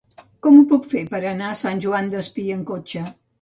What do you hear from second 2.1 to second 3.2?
Despí amb cotxe?